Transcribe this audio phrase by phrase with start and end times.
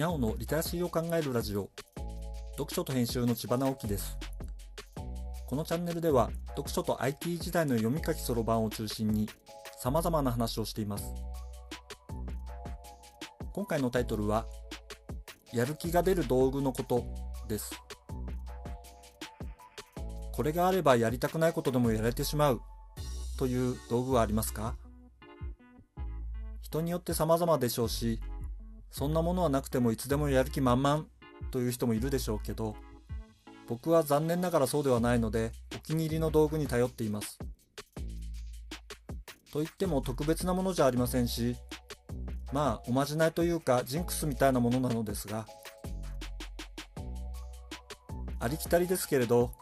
[0.00, 1.68] にゃおのリテラシーを考えるラジオ。
[2.52, 4.16] 読書と編集の千葉直樹です。
[5.46, 9.28] このチャンネルでは読書と IT 時代の読み書きそろばんを中心に
[9.78, 11.04] 様々な話をしています。
[13.52, 14.46] 今回のタイトルは
[15.52, 17.04] やる気が出る道具のこと
[17.46, 17.70] です。
[20.32, 22.62] これがあればやりたくないことでもやれてしまう
[23.38, 24.76] という道具はありますか？
[26.62, 28.18] 人によって様々でしょうし
[28.90, 31.06] そんなものはなくてもいつでもやる気満々
[31.50, 32.76] という人もいるでしょうけど、
[33.68, 37.38] 僕は残念ながらそうではないので、お気に入りの道具に頼っています。
[39.52, 41.56] といっても特別なものじゃありませんし、
[42.52, 45.46] まあ、おまじないというか、ジンクスみたいなものなのですが、
[48.40, 49.52] ありきたりですけれど、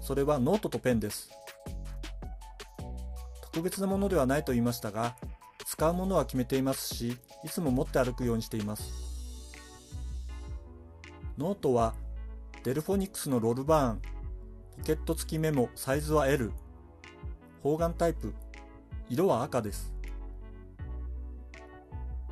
[0.00, 1.30] それはノートとペンです。
[3.42, 5.16] 特別なものではないと言いましたが、
[5.64, 8.92] 使うものは決めていますし、いつも持って歩くようにしています。
[11.38, 11.94] ノートは、
[12.64, 14.02] デルフォニックスのロールバーン、
[14.78, 16.52] ポケット付きメモ、サイズは L、
[17.62, 18.34] 方眼タイプ、
[19.08, 19.92] 色は赤です。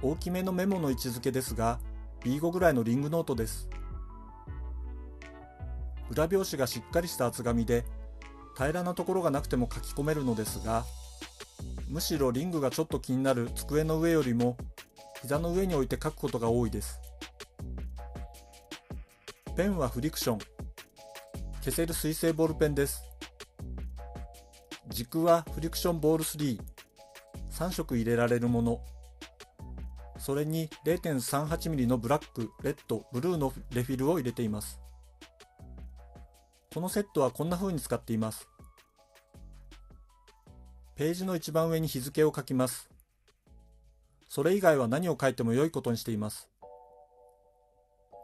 [0.03, 1.78] 大きめのメモの位置づけですが、
[2.23, 3.69] B5 ぐらいのリングノートです。
[6.11, 7.84] 裏表紙がしっかりした厚紙で、
[8.55, 10.84] 平らなところがなくても書き込めるのですが、
[11.91, 14.56] むしろリングがちょっと気になる机の上よりも
[15.22, 17.00] 膝の上に置いて書くことが多いです。
[19.56, 20.38] ペンはフリクション。
[21.62, 23.02] 消せる水性ボールペンです。
[24.88, 26.61] 軸はフリクションボール3。
[27.50, 28.80] 3色入れられるもの。
[30.16, 34.80] それに 0.38mm のブラック、レッド、ブルーのレフィルを入れています。
[36.72, 38.48] このセットはこんな風に使っています。
[41.00, 42.90] ページの一番上に日付を書きます。
[44.28, 46.50] それ以外は何を書いても良いことにしています。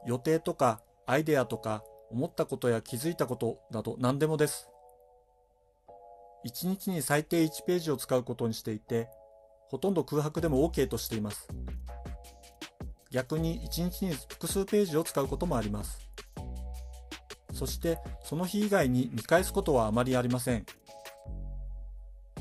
[0.06, 4.68] 予定とかアイデアとか思ったことや気づいたことなど何でもです。
[6.44, 9.08] 1日に最低1ページを使うことにしていて、
[9.70, 11.48] ほとんど空白でも OK としています。
[13.10, 15.98] 逆に1日に複数ページを使うこともあります。
[17.54, 20.66] そしてその日以外に見返すことはあまりありません。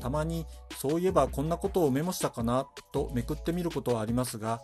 [0.05, 0.45] たまに
[0.77, 4.61] そういえばこんなことをメモしたかなとめくってみることはありますが、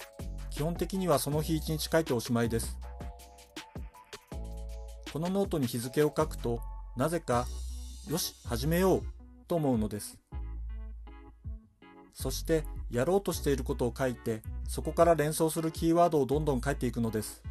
[0.52, 2.78] 基本的にはその日一日書いておしまいです。
[5.12, 6.60] このノートに日付を書くと、
[6.96, 7.48] なぜか、
[8.08, 9.02] よし、始めよう
[9.48, 10.20] と思うのです。
[12.14, 17.42] そして、やろうとしていることを書いて、そこから連想するキーワードをどんどん書いていくのです。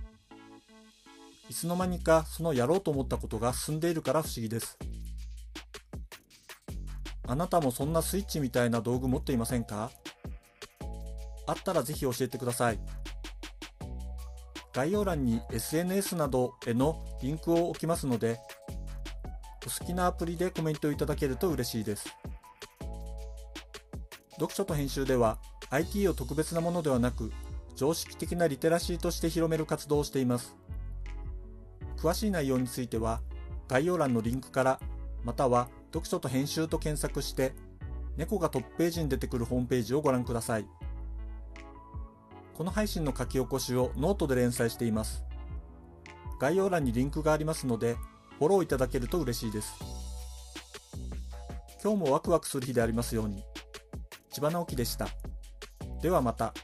[1.48, 4.78] いつの間にかそのやろうと思ったことが進んでいるから不思議です。
[7.30, 9.92] あなたもそんなスイッチみたいな道具持っていませんか？
[11.46, 12.80] あったらぜひ教えてください。
[14.72, 18.40] 概要欄に SNS などへのリンクを置きますので、
[19.64, 22.08] お好きなアプリでコメントいただけると嬉しいです。
[24.32, 25.38] 読書と編集では
[25.70, 27.30] IT を特別なものではなく、
[27.76, 30.56] 常識的なリテラシーとして広める活動をしています。
[31.96, 33.20] 詳しい内容については
[33.68, 34.80] 概要欄のリンクから
[35.22, 37.52] または読書と編集と検索して、
[38.16, 40.66] 猫がトップページに出てくるホームページをご覧ください。
[42.54, 45.24] この配信の書き起こしをノートで連載しています。
[46.38, 47.96] 概要欄にリンクがありますので、
[48.38, 49.74] フォローいただけると嬉しいです。
[51.82, 53.42] 今日もワクワクする日でありますように。
[54.30, 55.08] 千葉直樹でした。
[56.02, 56.54] ではまた。